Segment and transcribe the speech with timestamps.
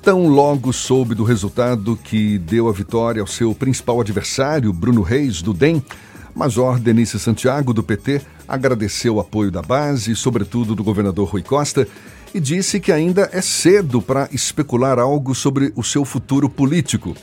[0.00, 5.42] Tão logo soube do resultado que deu a vitória ao seu principal adversário, Bruno Reis,
[5.42, 5.82] do DEM,
[6.32, 11.88] Major Denise Santiago, do PT, agradeceu o apoio da base, sobretudo do governador Rui Costa,
[12.32, 17.16] e disse que ainda é cedo para especular algo sobre o seu futuro político.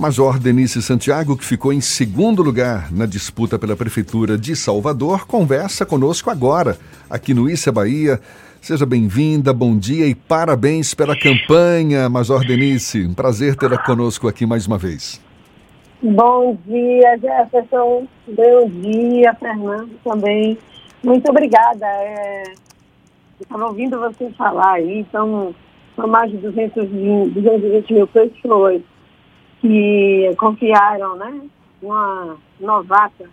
[0.00, 5.84] Major Denise Santiago, que ficou em segundo lugar na disputa pela Prefeitura de Salvador, conversa
[5.84, 6.78] conosco agora,
[7.10, 8.18] aqui no Issa Bahia.
[8.62, 13.06] Seja bem-vinda, bom dia e parabéns pela campanha, Major Denise.
[13.06, 15.20] Um prazer tê-la conosco aqui mais uma vez.
[16.00, 18.08] Bom dia, Jefferson.
[18.26, 20.56] Bom dia, Fernando também.
[21.04, 21.84] Muito obrigada.
[21.84, 22.44] É,
[23.38, 25.54] estava ouvindo você falar aí, então,
[25.94, 28.80] são mais de 220, 220 mil pessoas
[29.60, 31.40] que confiaram, né,
[31.82, 33.28] uma novata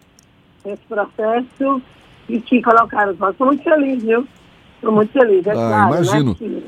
[0.65, 1.81] nesse processo
[2.27, 3.33] e que colocaram os votos.
[3.33, 4.27] Estou muito feliz, viu?
[4.75, 5.91] Estou muito feliz, é ah, claro.
[5.91, 6.37] Né, imagino.
[6.39, 6.61] Né,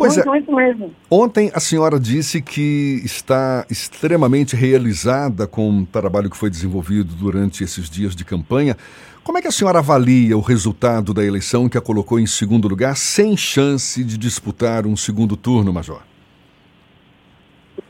[0.00, 0.32] Pois muito, é.
[0.32, 0.94] muito mesmo.
[1.10, 7.62] Ontem a senhora disse que está extremamente realizada com o trabalho que foi desenvolvido durante
[7.62, 8.78] esses dias de campanha.
[9.22, 12.66] Como é que a senhora avalia o resultado da eleição que a colocou em segundo
[12.66, 16.00] lugar, sem chance de disputar um segundo turno, Major?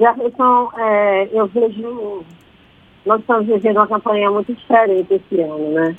[0.01, 2.25] Jefferson, é, eu vejo.
[3.05, 5.95] Nós estamos vivendo uma campanha muito diferente esse ano, né?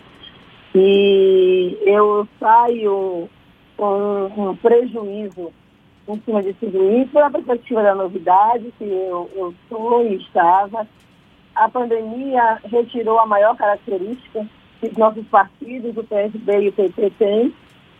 [0.73, 3.29] E eu saio
[3.77, 5.51] com um prejuízo
[6.07, 10.87] em cima de tudo isso, pela perspectiva da novidade, que eu, eu sou e estava.
[11.53, 14.47] A pandemia retirou a maior característica
[14.79, 17.53] que os nossos partidos, o PSB e o PT têm,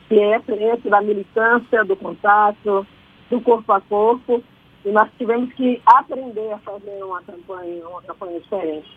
[0.10, 0.42] que é
[0.74, 2.88] esse da militância, do contato,
[3.30, 4.44] do corpo a corpo,
[4.84, 8.90] e nós tivemos que aprender a fazer uma campanha, uma campanha diferente.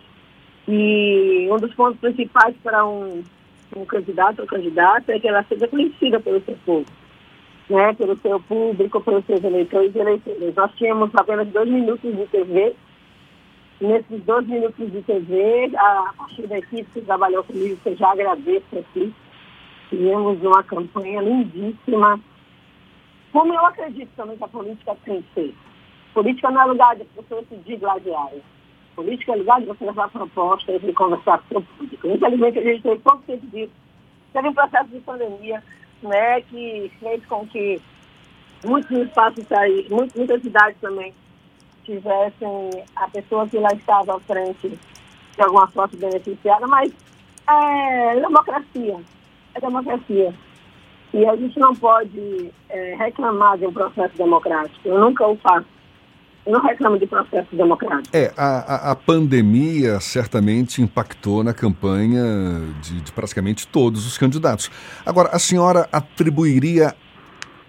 [0.66, 3.22] E um dos pontos principais para um,
[3.77, 6.86] um candidato ou candidata é que ela seja conhecida pelo seu povo,
[7.68, 10.55] né, pelo seu público, pelos seus eleitores e eleitores.
[10.55, 12.74] Nós tínhamos apenas dois minutos de TV.
[13.80, 18.12] Nesses dois minutos de TV, a partir da equipe que trabalhou comigo, que eu já
[18.12, 19.12] agradeço aqui,
[19.90, 22.18] tivemos uma campanha lindíssima.
[23.33, 25.55] Como eu acredito também que a política tem que ser
[26.14, 28.30] Política não é lugar de você se digladiar.
[28.95, 32.07] Política é lugar de você levar propostas e conversar com o público.
[32.07, 33.73] Infelizmente, a gente tem pouco tempo disso.
[34.33, 35.63] Teve um processo de pandemia
[36.02, 37.80] né, que fez com que
[38.64, 41.13] muitos espaços aí, muitas cidades também
[41.85, 46.92] tivessem a pessoa que lá estava à frente de alguma sorte beneficiada, mas
[47.48, 49.01] é democracia.
[49.55, 50.35] É democracia.
[51.13, 54.89] E a gente não pode é, reclamar de um processo democrático.
[54.89, 55.73] Eu nunca o faço.
[56.46, 58.14] Não reclamo de processo democrático.
[58.14, 62.22] É, a, a, pandemia certamente impactou na campanha
[62.82, 64.70] de, de, praticamente todos os candidatos.
[65.06, 66.94] Agora, a senhora atribuiria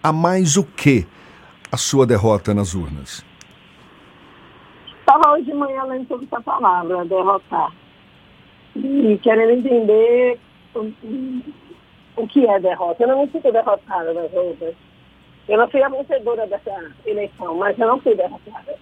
[0.03, 1.07] a mais o que
[1.71, 3.25] a sua derrota nas urnas?
[4.99, 7.71] Estava hoje de manhã lendo sobre essa palavra, derrotar.
[8.75, 10.37] E querendo entender
[10.75, 10.91] o,
[12.17, 13.03] o que é derrota.
[13.03, 14.75] Eu não me sinto derrotada nas outras
[15.47, 18.75] eu não fui a vencedora dessa eleição, mas eu não fui derrotada.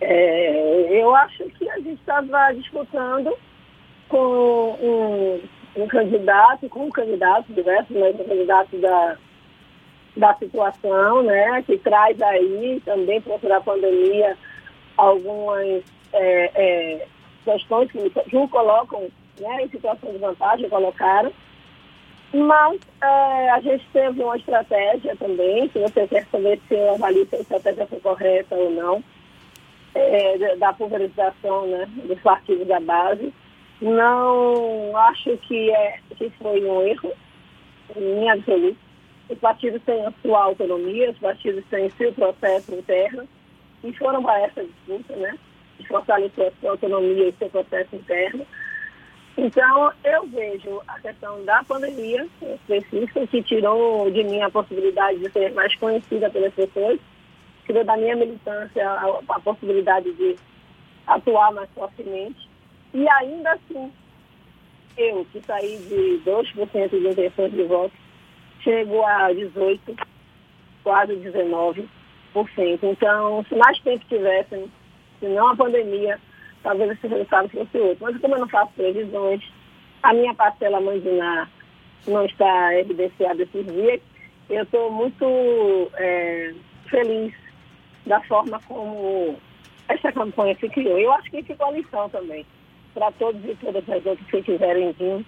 [0.00, 3.36] É, eu acho que a gente estava disputando
[4.08, 5.40] com um,
[5.76, 9.16] um, candidato, com um candidato diverso, mas um candidato da,
[10.16, 14.36] da situação, né, que traz aí também para a pandemia
[14.96, 17.06] algumas é, é,
[17.44, 19.08] questões que, o colocam
[19.40, 21.32] né, em situação de vantagem, colocaram.
[22.32, 27.26] Mas é, a gente teve uma estratégia também, se você quer saber se eu avalio
[27.28, 29.04] se a estratégia foi correta ou não,
[29.94, 33.32] é, da pulverização né, dos partidos da base.
[33.80, 37.12] Não acho que, é, que foi um erro,
[37.96, 38.78] em absoluto.
[39.28, 43.26] Os partidos têm a sua autonomia, os partidos têm seu processo interno,
[43.82, 45.38] e foram para essa disputa, né?
[45.78, 48.46] De fortalecer a sua autonomia e seu processo interno.
[49.36, 55.30] Então, eu vejo a questão da pandemia específica, que tirou de mim a possibilidade de
[55.30, 57.00] ser mais conhecida pelas pessoas,
[57.66, 60.36] tirou da minha militância a, a possibilidade de
[61.06, 62.48] atuar mais fortemente.
[62.92, 63.92] E ainda assim,
[64.96, 67.92] eu, que saí de 2% de intenções de voto,
[68.60, 70.06] chego a 18%,
[70.84, 71.88] quase 19%.
[72.82, 74.70] Então, se mais tempo tivessem,
[75.18, 76.20] se não a pandemia,
[76.64, 78.04] talvez esse resultado fosse outro.
[78.04, 79.40] Mas como eu não faço previsões,
[80.02, 81.48] a minha parcela mandinar
[82.08, 84.00] não está evidenciada esses dias,
[84.50, 85.24] eu estou muito
[85.96, 86.52] é,
[86.90, 87.32] feliz
[88.06, 89.36] da forma como
[89.88, 90.98] essa campanha se criou.
[90.98, 92.44] Eu acho que ficou a lição também
[92.92, 95.24] para todos e todas as outras que quiserem vir.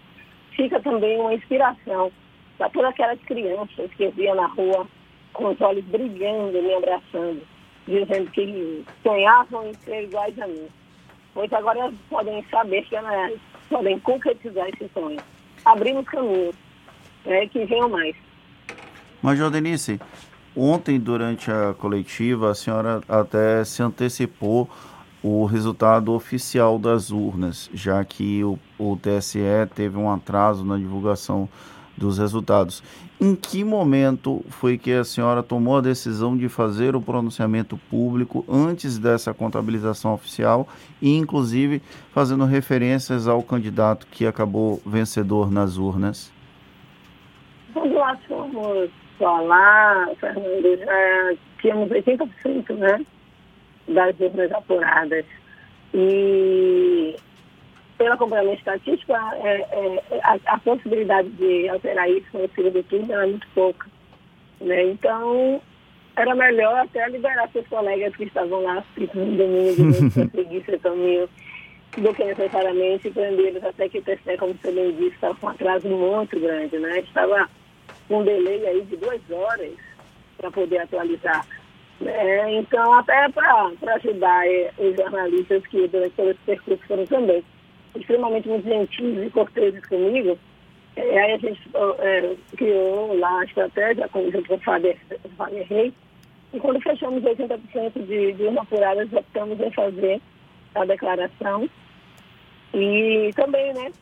[0.54, 2.10] Fica também uma inspiração
[2.58, 4.86] para todas aquelas crianças que via na rua
[5.32, 7.42] com os olhos brilhando, me abraçando,
[7.86, 10.68] dizendo que sonhavam em ser iguais a mim.
[11.36, 13.38] Pois agora podem saber que elas
[13.68, 15.20] podem concretizar esse sonho.
[15.66, 16.54] Abrimos caminhos,
[17.26, 18.16] né, que venham mais.
[19.20, 20.00] Major Denise,
[20.56, 24.70] ontem durante a coletiva a senhora até se antecipou
[25.22, 29.38] o resultado oficial das urnas, já que o, o TSE
[29.74, 31.50] teve um atraso na divulgação
[31.96, 32.82] dos resultados.
[33.20, 38.44] Em que momento foi que a senhora tomou a decisão de fazer o pronunciamento público
[38.48, 40.69] antes dessa contabilização oficial
[41.00, 41.81] e, inclusive,
[42.12, 46.32] fazendo referências ao candidato que acabou vencedor nas urnas?
[47.72, 53.00] Quando nós fomos falar, Fernando, já tínhamos 80% né,
[53.88, 55.25] das urnas apuradas.
[55.94, 57.16] E
[57.96, 63.12] pela acompanhamento estatístico, a, é, é, a, a, possibilidade de alterar isso no segundo turno
[63.12, 63.87] era muito pouca.
[64.60, 64.84] Né?
[64.84, 65.60] Então,
[66.16, 68.84] era melhor até liberar seus colegas que estavam lá
[69.14, 71.28] no domingo para seguir seu caminho
[71.96, 75.50] do que necessariamente prendê-los até que o TSE, como você bem disse, estava com um
[75.50, 76.99] atraso muito grande, né?
[77.00, 77.49] Estava
[78.08, 79.72] com um delay aí de duas horas
[80.37, 81.46] para poder atualizar.
[82.04, 87.42] É, então, até para ajudar é, os jornalistas que durante todo esse percurso foram também
[87.98, 90.38] extremamente muito gentis e corteses comigo,
[90.96, 91.60] é, aí a gente
[91.98, 94.96] é, criou lá a estratégia com, junto com o Fábio,
[95.69, 95.93] Rei,
[96.52, 100.20] e quando fechamos 80% de, de urna apurada, optamos em fazer
[100.75, 101.69] a declaração
[102.72, 103.93] e também, né,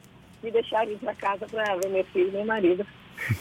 [0.42, 2.86] de deixar ir para casa para ver meu filho e meu marido.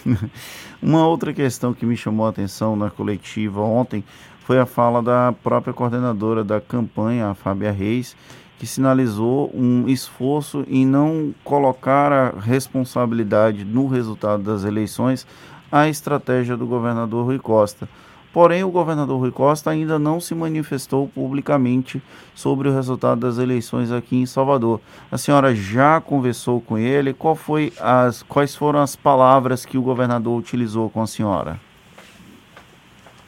[0.82, 4.04] Uma outra questão que me chamou a atenção na coletiva ontem
[4.40, 8.16] foi a fala da própria coordenadora da campanha, a Fábia Reis,
[8.58, 15.28] que sinalizou um esforço em não colocar a responsabilidade no resultado das eleições
[15.72, 17.90] à estratégia do governador Rui Costa.
[18.34, 22.02] Porém, o governador Rui Costa ainda não se manifestou publicamente
[22.34, 24.82] sobre o resultado das eleições aqui em Salvador.
[25.12, 27.14] A senhora já conversou com ele?
[27.14, 31.60] Qual foi as, quais foram as palavras que o governador utilizou com a senhora?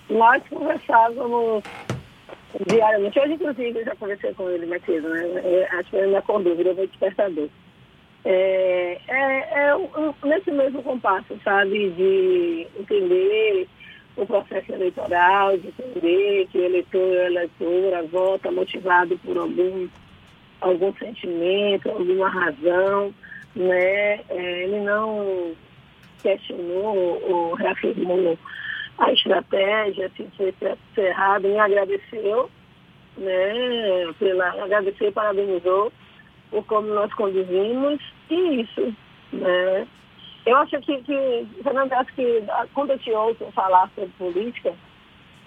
[0.10, 1.64] Nós conversávamos
[2.66, 3.20] diariamente.
[3.20, 5.42] Hoje, inclusive, eu já conversei com ele mais cedo, né?
[5.44, 7.50] É, acho que ele me acordou, virou meu despertador.
[8.24, 13.68] É, é, é nesse mesmo compasso, sabe, de entender
[14.18, 19.88] o processo eleitoral, de entender que o eleitor e a eleitora vota motivado por algum,
[20.62, 23.14] algum sentimento, alguma razão,
[23.56, 24.22] né?
[24.30, 25.54] É, ele não
[26.24, 28.38] questionou ou reafirmou
[28.98, 30.28] a estratégia, se
[30.94, 32.50] foi errado, me agradeceu,
[33.18, 35.92] né, pela, agradeceu e parabenizou
[36.50, 38.00] por como nós conduzimos,
[38.30, 38.94] e isso,
[39.34, 39.88] né.
[40.46, 42.44] Eu acho que, que Fernando, acho que
[42.74, 44.74] quando eu te ouço falar sobre política,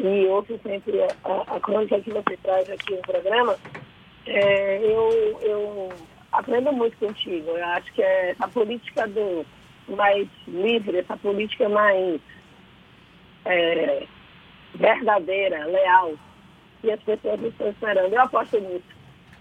[0.01, 3.57] e ouço sempre a, a, a crônica que você traz aqui no programa,
[4.27, 5.89] é, eu, eu
[6.33, 7.51] aprendo muito contigo.
[7.51, 9.45] Eu acho que é a política do
[9.89, 12.21] mais livre, essa política mais
[13.49, 14.07] é,
[14.75, 16.15] verdadeira, leal,
[16.85, 18.13] e as pessoas estão esperando.
[18.13, 18.85] Eu aposto nisso.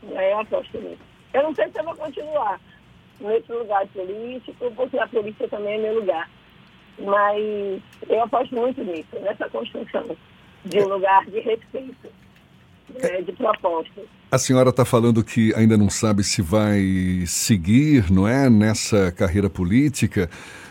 [0.03, 0.31] Né?
[0.31, 1.01] Eu aposto nisso.
[1.33, 2.59] Eu não sei se eu vou continuar
[3.19, 6.29] nesse lugar político, porque a política também é meu lugar.
[6.99, 10.17] Mas eu aposto muito nisso, nessa construção
[10.65, 12.11] de um lugar de respeito,
[12.89, 13.35] né, de.
[14.31, 19.49] A senhora está falando que ainda não sabe se vai seguir, não é, nessa carreira
[19.49, 20.29] política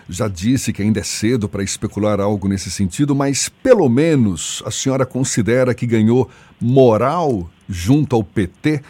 [0.09, 4.71] já disse que ainda é cedo para especular algo nesse sentido, mas pelo menos a
[4.71, 6.31] senhora considera que ganhou
[6.61, 8.83] moral junto ao PT?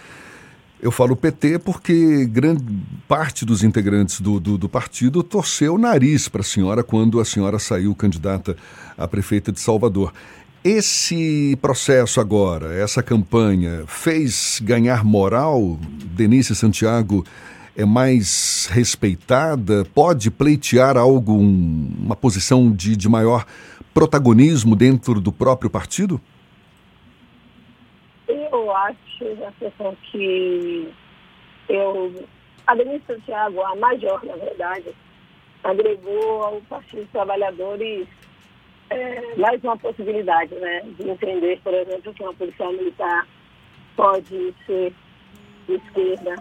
[0.80, 2.62] Eu falo PT porque grande
[3.08, 7.24] parte dos integrantes do, do, do partido torceu o nariz para a senhora quando a
[7.24, 8.56] senhora saiu candidata
[8.96, 10.12] a prefeita de Salvador.
[10.68, 17.24] Esse processo agora, essa campanha, fez ganhar moral Denise Santiago
[17.76, 19.84] é mais respeitada?
[19.94, 23.46] Pode pleitear algo, um, uma posição de, de maior
[23.94, 26.20] protagonismo dentro do próprio partido?
[28.26, 28.98] Eu acho,
[30.10, 30.92] que
[31.68, 32.24] eu,
[32.66, 34.86] a Denise Santiago, a major, na verdade,
[35.62, 38.08] agregou ao Partido dos Trabalhadores
[38.90, 43.26] é, mais uma possibilidade, né, de entender, por exemplo, que uma policial militar
[43.96, 44.92] pode ser
[45.66, 46.36] de esquerda,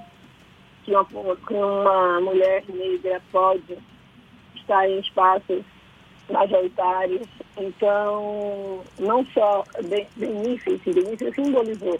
[0.84, 3.78] que uma, que uma mulher negra pode
[4.56, 5.64] estar em espaços
[6.30, 7.28] majoritários.
[7.58, 9.64] Então, não só
[10.16, 12.00] Benício, Benício simbolizou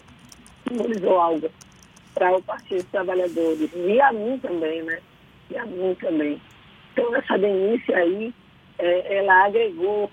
[0.68, 1.50] simbolizou algo
[2.14, 3.70] para o Partido dos Trabalhadores.
[3.74, 4.98] E a mim também, né?
[5.50, 6.40] E a mim também.
[6.92, 8.34] Então, essa denúncia aí,
[8.78, 10.10] é, ela agregou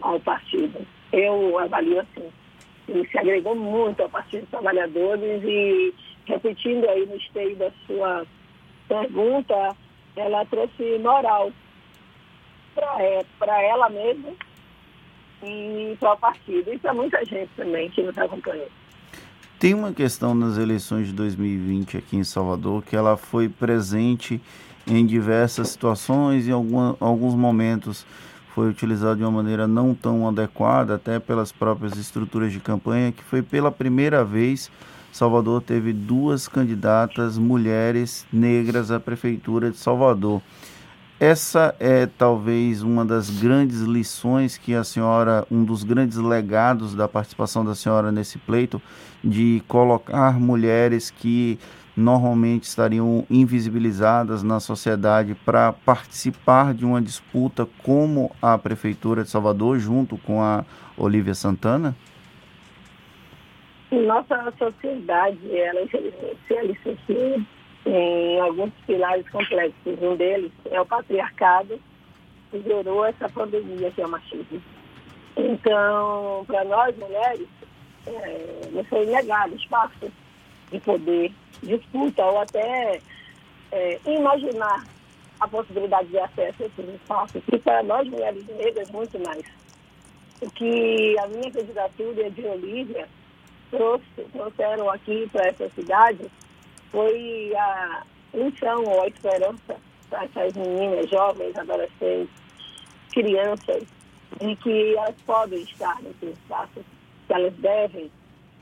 [0.00, 0.86] ao partido.
[1.12, 2.28] Eu avalio assim.
[2.88, 5.94] Ele se agregou muito ao Partido dos Trabalhadores e,
[6.26, 8.24] repetindo aí no esteio da sua
[8.88, 9.76] pergunta,
[10.14, 11.52] ela trouxe moral
[12.74, 14.30] para é, ela mesma
[15.42, 18.68] e para o partido e para muita gente também que nos acompanhou.
[19.58, 24.40] Tem uma questão nas eleições de 2020 aqui em Salvador que ela foi presente
[24.86, 28.06] em diversas situações em alguns momentos
[28.56, 33.22] foi utilizado de uma maneira não tão adequada, até pelas próprias estruturas de campanha, que
[33.22, 34.70] foi pela primeira vez
[35.12, 40.40] Salvador teve duas candidatas mulheres negras à prefeitura de Salvador.
[41.20, 47.06] Essa é talvez uma das grandes lições que a senhora, um dos grandes legados da
[47.06, 48.80] participação da senhora nesse pleito,
[49.22, 51.58] de colocar mulheres que
[51.96, 59.78] normalmente estariam invisibilizadas na sociedade para participar de uma disputa como a Prefeitura de Salvador,
[59.78, 60.64] junto com a
[60.96, 61.96] Olivia Santana?
[63.90, 65.86] Nossa sociedade, ela
[66.46, 67.42] se alicerçou
[67.86, 70.02] em alguns pilares complexos.
[70.02, 71.80] Um deles é o patriarcado,
[72.50, 74.60] que gerou essa pandemia que é o machismo.
[75.36, 77.46] Então, para nós mulheres,
[78.06, 80.10] é, foi negado espaço
[80.70, 81.32] de poder,
[81.66, 83.00] disputa ou até
[83.72, 84.84] é, imaginar
[85.40, 87.42] a possibilidade de acesso a esses espaços.
[87.52, 89.44] E para nós mulheres negras, muito mais.
[90.40, 93.08] O que a minha candidatura e a de Olívia
[93.70, 96.30] trouxe, trouxeram aqui para essa cidade
[96.90, 99.76] foi a missão ou a esperança
[100.08, 102.34] para essas meninas, jovens, adolescentes,
[103.12, 103.82] crianças,
[104.40, 106.84] de que elas podem estar nesses espaços,
[107.26, 108.10] que elas devem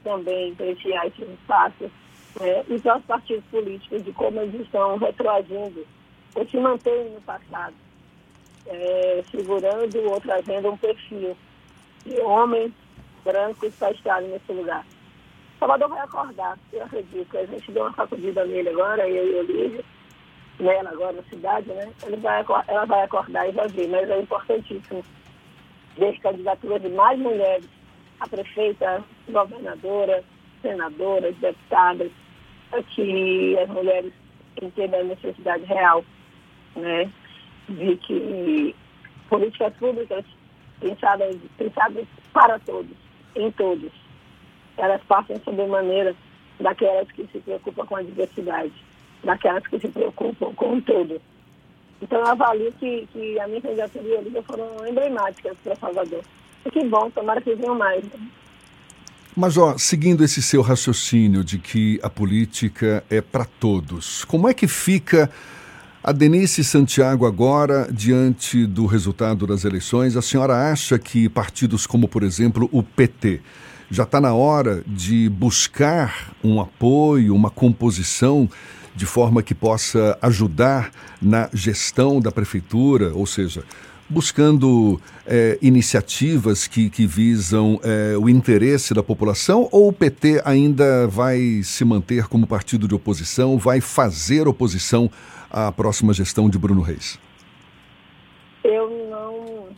[0.03, 1.91] também preencher esses espaços,
[2.35, 5.87] para os partidos políticos de como eles estão retroagindo
[6.35, 7.75] ou se mantêm no passado,
[8.67, 11.37] é, segurando ou trazendo um perfil
[12.05, 12.73] de homens
[13.25, 14.85] brancos para nesse lugar.
[15.59, 17.39] Salvador vai acordar, eu acredito.
[17.39, 19.85] A gente deu uma sacudida nele agora, eu e o Olívia,
[20.59, 21.93] nela agora na cidade, né?
[22.05, 25.05] Ele vai, ela vai acordar e vai ver, mas é importantíssimo
[25.97, 27.67] ver candidaturas de mais mulheres
[28.21, 30.25] a prefeita, governadora,
[30.63, 32.11] senadoras, deputadas,
[32.83, 34.13] que as mulheres
[34.61, 36.05] entendam a necessidade real,
[36.77, 37.11] né?
[37.69, 38.75] De que
[39.29, 40.25] políticas públicas
[40.81, 42.97] pensadas, pensadas para todos,
[43.37, 43.91] em todos,
[44.77, 46.15] elas passam sobremaneira
[46.61, 48.73] daquelas que se preocupam com a diversidade,
[49.23, 51.21] daquelas que se preocupam com o todo.
[52.03, 56.23] Então, eu avalio que, que a minha candidatura e a Olívia foram emblemáticas para Salvador.
[56.67, 58.05] E que bom, tomara que venham mais.
[58.05, 58.29] Né?
[59.37, 64.55] Mas, ó, seguindo esse seu raciocínio de que a política é para todos, como é
[64.55, 65.29] que fica
[66.05, 70.17] a Denise Santiago agora, diante do resultado das eleições?
[70.17, 73.41] A senhora acha que partidos como, por exemplo, o PT,
[73.91, 78.49] já está na hora de buscar um apoio, uma composição
[78.95, 83.65] de forma que possa ajudar na gestão da prefeitura, ou seja,
[84.09, 91.07] buscando é, iniciativas que, que visam é, o interesse da população, ou o PT ainda
[91.07, 95.11] vai se manter como partido de oposição, vai fazer oposição
[95.51, 97.19] à próxima gestão de Bruno Reis?
[98.63, 99.69] Eu não,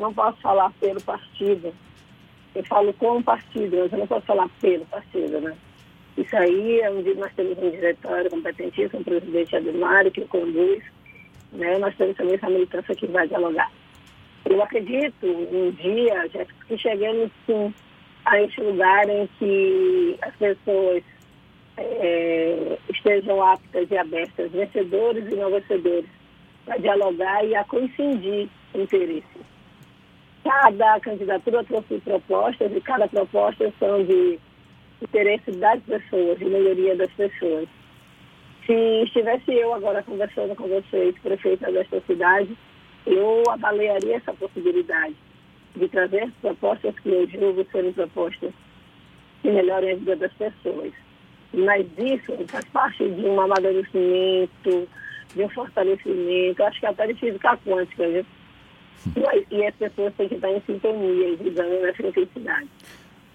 [0.00, 1.72] não posso falar pelo partido,
[2.54, 5.54] eu falo com o partido, mas eu não posso falar pelo partido, né?
[6.16, 10.82] Isso aí é um dia nós temos um diretório competentíssimo, o presidente Ademário, que conduz,
[11.56, 11.78] né?
[11.78, 13.70] Nós temos também essa militância que vai dialogar.
[14.44, 17.74] Eu acredito um dia, já que chegamos sim
[18.24, 21.02] a esse lugar em que as pessoas
[21.76, 26.08] é, estejam aptas e abertas, vencedores e não vencedores,
[26.64, 29.46] para dialogar e a coincidir interesses
[30.46, 34.38] cada candidatura trouxe propostas e cada proposta são de
[35.02, 37.68] interesse das pessoas, de melhoria das pessoas.
[38.66, 42.56] Se estivesse eu agora conversando com vocês, prefeita desta cidade,
[43.06, 45.14] eu avaliaria essa possibilidade
[45.76, 48.52] de trazer propostas que eu julgo serem propostas
[49.42, 50.92] que melhorem a vida das pessoas.
[51.54, 54.88] Mas isso faz parte de um amadurecimento,
[55.34, 58.26] de um fortalecimento, acho que até de física quântica, viu?
[59.50, 62.68] E as pessoas têm que estar em sintonia visando nessa intensidade.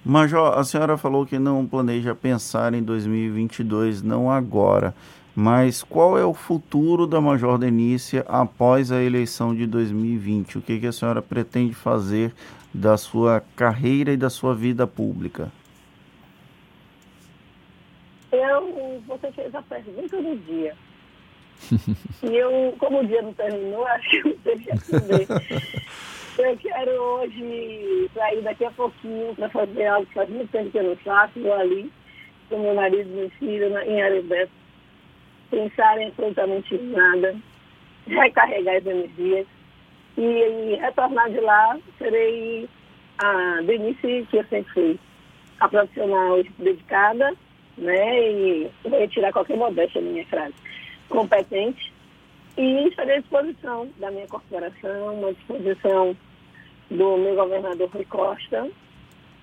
[0.04, 4.96] Major, a senhora falou que não planeja pensar em 2022, não agora.
[5.36, 10.58] Mas qual é o futuro da Major Denícia após a eleição de 2020?
[10.58, 12.34] O que, que a senhora pretende fazer
[12.74, 15.52] da sua carreira e da sua vida pública?
[18.32, 20.76] Eu, você fez a pergunta do dia.
[22.24, 25.28] e eu, como o dia não terminou, acho que eu tenho que responder.
[26.38, 30.78] Eu quero hoje sair daqui a pouquinho para fazer algo que faz muito tempo que
[30.78, 31.92] eu não faço, vou ali,
[32.50, 34.52] com meu marido e meu filho em Arebeto,
[35.52, 37.36] pensar em absolutamente nada,
[38.08, 39.46] recarregar as energias
[40.18, 42.68] e, e retornar de lá, serei
[43.20, 45.00] a Denise que eu sempre fui,
[45.60, 47.36] a profissional dedicada,
[47.78, 50.56] né, e vou retirar qualquer modéstia na minha frase,
[51.10, 51.94] competente,
[52.58, 56.18] e estarei à disposição da minha corporação, à disposição
[56.90, 58.70] do meu governador Rui Costa,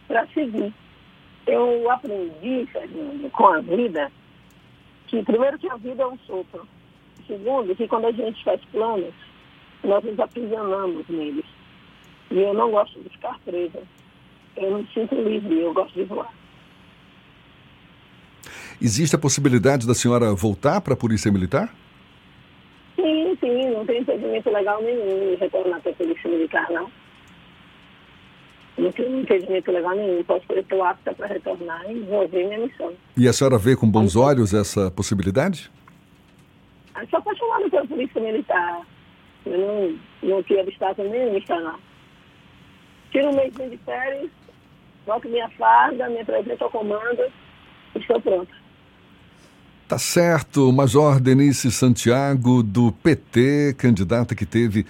[0.07, 0.73] para seguir.
[1.47, 4.13] Eu aprendi, Fernando, com a vida,
[5.09, 6.67] que primeiro que a vida é um sopro.
[7.27, 9.13] Segundo, que quando a gente faz planos,
[9.83, 11.45] nós nos aprisionamos neles.
[12.31, 13.83] E eu não gosto de ficar presa.
[14.57, 16.33] Eu não me sinto livre, eu gosto de voar.
[18.81, 21.75] Existe a possibilidade da senhora voltar para a Polícia Militar?
[22.97, 26.91] Sim, sim, não tem impedimento legal nenhum de retornar para a Polícia Militar, não.
[28.79, 30.23] Não tem impedimento legal nenhum.
[30.23, 32.93] Posso estou apta para retornar e desenvolver minha missão.
[33.17, 35.71] E a senhora vê com bons olhos essa possibilidade?
[36.97, 38.83] Eu sou apaixonada pela Polícia Militar.
[39.45, 41.79] Eu não, não queria obstáculo nenhum estar lá.
[43.11, 44.31] Tiro um mês de férias,
[45.05, 47.23] coloco minha farda, me apresento ao comando
[47.95, 48.53] e estou pronta.
[49.89, 54.85] Tá certo, Major Denise Santiago, do PT, candidata que teve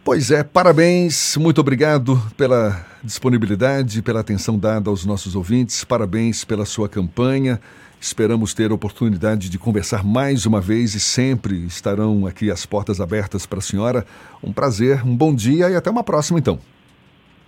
[0.01, 6.63] Pois é, parabéns, muito obrigado pela disponibilidade, pela atenção dada aos nossos ouvintes, parabéns pela
[6.63, 7.60] sua campanha.
[8.03, 13.00] Esperamos ter a oportunidade de conversar mais uma vez e sempre estarão aqui as portas
[13.00, 14.05] abertas para a senhora.
[14.43, 16.60] Um prazer, um bom dia e até uma próxima então.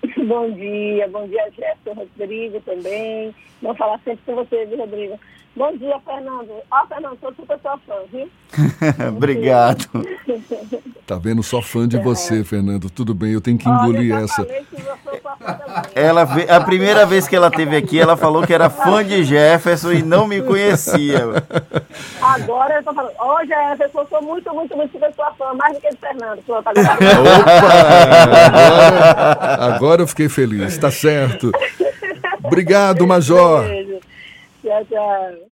[0.25, 3.36] Bom dia, bom dia, Jéssica Rodrigo também.
[3.62, 5.19] Vou falar sempre com você, viu, Rodrigo?
[5.56, 6.52] Bom dia, Fernando.
[6.70, 8.30] Ó, oh, Fernando, sou super sua fã, viu?
[9.10, 9.88] Obrigado.
[11.06, 11.44] Tá vendo?
[11.44, 12.89] Só fã de você, Fernando.
[12.89, 14.48] Tudo bem, eu tenho que engolir Olha, essa.
[15.94, 19.91] Ela, a primeira vez que ela teve aqui, ela falou que era fã de Jefferson
[19.91, 21.20] e não me conhecia.
[22.20, 25.54] Agora eu tô falando, ó, oh, Jefferson, eu sou muito, muito, muito super sua fã,
[25.54, 26.41] mais do que de Fernando.
[26.50, 26.82] Agora...
[28.50, 29.76] Opa!
[29.76, 31.52] Agora eu fiquei feliz, tá certo.
[32.44, 33.62] Obrigado, Major.
[33.68, 34.00] Beijo.
[34.65, 35.55] 谢谢。